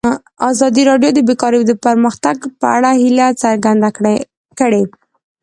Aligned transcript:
ازادي 0.51 0.81
راډیو 0.89 1.11
د 1.15 1.19
بیکاري 1.29 1.59
د 1.67 1.71
پرمختګ 1.85 2.37
په 2.59 2.67
اړه 2.77 2.91
هیله 3.01 3.27
څرګنده 3.41 3.89
کړې. 4.59 4.83